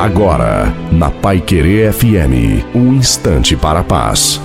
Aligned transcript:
Agora, 0.00 0.74
na 0.90 1.10
Pai 1.10 1.42
Querer 1.42 1.92
FM, 1.92 2.64
um 2.74 2.94
instante 2.94 3.54
para 3.54 3.80
a 3.80 3.84
paz. 3.84 4.40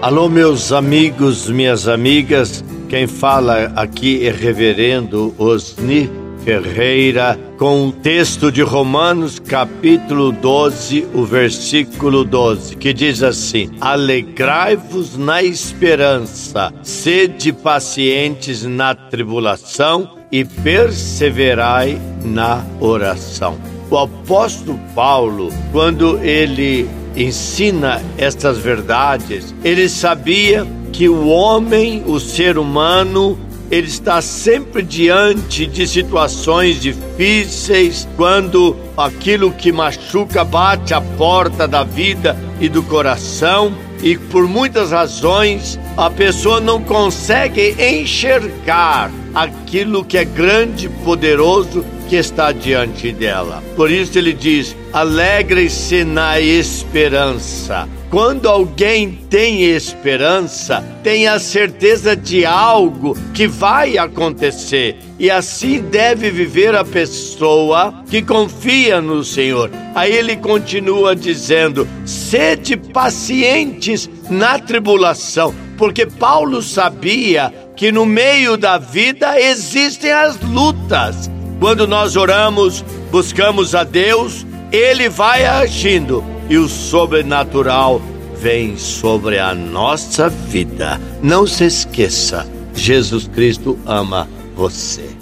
Alô, 0.00 0.28
meus 0.28 0.70
amigos, 0.70 1.50
minhas 1.50 1.88
amigas. 1.88 2.64
Quem 2.88 3.08
fala 3.08 3.72
aqui 3.74 4.24
é 4.24 4.30
Reverendo 4.30 5.34
Osni 5.36 6.08
Ferreira, 6.44 7.36
com 7.58 7.88
o 7.88 7.90
texto 7.90 8.52
de 8.52 8.62
Romanos, 8.62 9.40
capítulo 9.40 10.30
12, 10.30 11.08
o 11.12 11.24
versículo 11.24 12.22
12, 12.22 12.76
que 12.76 12.92
diz 12.92 13.24
assim: 13.24 13.72
Alegrai-vos 13.80 15.16
na 15.16 15.42
esperança, 15.42 16.72
sede 16.80 17.52
pacientes 17.52 18.62
na 18.62 18.94
tribulação 18.94 20.16
e 20.30 20.44
perseverai 20.44 22.00
na 22.24 22.64
oração. 22.78 23.75
O 23.90 23.98
apóstolo 23.98 24.78
Paulo, 24.94 25.52
quando 25.70 26.18
ele 26.18 26.88
ensina 27.16 28.02
estas 28.18 28.58
verdades, 28.58 29.54
ele 29.64 29.88
sabia 29.88 30.66
que 30.92 31.08
o 31.08 31.28
homem, 31.28 32.02
o 32.06 32.18
ser 32.18 32.58
humano, 32.58 33.38
ele 33.70 33.86
está 33.86 34.20
sempre 34.20 34.82
diante 34.82 35.66
de 35.66 35.86
situações 35.86 36.80
difíceis, 36.80 38.08
quando 38.16 38.76
aquilo 38.96 39.52
que 39.52 39.72
machuca 39.72 40.44
bate 40.44 40.94
a 40.94 41.00
porta 41.00 41.66
da 41.66 41.82
vida 41.82 42.36
e 42.60 42.68
do 42.68 42.82
coração, 42.82 43.72
e 44.02 44.16
por 44.16 44.46
muitas 44.46 44.90
razões 44.90 45.78
a 45.96 46.10
pessoa 46.10 46.60
não 46.60 46.82
consegue 46.82 47.74
enxergar 47.78 49.10
aquilo 49.34 50.04
que 50.04 50.18
é 50.18 50.24
grande, 50.24 50.88
poderoso 51.04 51.84
que 52.08 52.16
está 52.16 52.52
diante 52.52 53.12
dela. 53.12 53.62
Por 53.74 53.90
isso 53.90 54.18
ele 54.18 54.32
diz: 54.32 54.76
alegre-se 54.92 56.04
na 56.04 56.40
esperança. 56.40 57.88
Quando 58.10 58.48
alguém 58.48 59.10
tem 59.28 59.64
esperança, 59.64 60.82
tem 61.02 61.26
a 61.26 61.40
certeza 61.40 62.14
de 62.14 62.46
algo 62.46 63.16
que 63.34 63.48
vai 63.48 63.98
acontecer. 63.98 64.96
E 65.18 65.28
assim 65.28 65.80
deve 65.80 66.30
viver 66.30 66.74
a 66.74 66.84
pessoa 66.84 68.04
que 68.08 68.22
confia 68.22 69.00
no 69.00 69.24
Senhor. 69.24 69.70
Aí 69.94 70.12
ele 70.12 70.36
continua 70.36 71.16
dizendo: 71.16 71.86
sede 72.04 72.76
pacientes 72.76 74.08
na 74.30 74.58
tribulação, 74.58 75.52
porque 75.76 76.06
Paulo 76.06 76.62
sabia 76.62 77.52
que 77.76 77.92
no 77.92 78.06
meio 78.06 78.56
da 78.56 78.78
vida 78.78 79.40
existem 79.40 80.12
as 80.12 80.40
lutas. 80.40 81.30
Quando 81.60 81.86
nós 81.86 82.16
oramos, 82.16 82.84
buscamos 83.10 83.74
a 83.74 83.84
Deus, 83.84 84.46
Ele 84.72 85.08
vai 85.08 85.44
agindo 85.44 86.24
e 86.48 86.56
o 86.56 86.68
sobrenatural 86.68 88.00
vem 88.36 88.76
sobre 88.76 89.38
a 89.38 89.54
nossa 89.54 90.28
vida. 90.28 91.00
Não 91.22 91.46
se 91.46 91.64
esqueça, 91.64 92.46
Jesus 92.74 93.26
Cristo 93.26 93.78
ama 93.86 94.28
você. 94.54 95.15